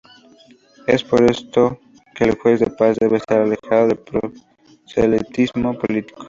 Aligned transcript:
Es 0.87 1.03
por 1.03 1.29
esto 1.29 1.79
que 2.15 2.23
el 2.23 2.35
juez 2.35 2.59
de 2.59 2.71
paz 2.71 2.97
debe 2.99 3.17
estar 3.17 3.39
alejado 3.39 3.89
del 3.89 3.99
proselitismo 3.99 5.77
político. 5.77 6.19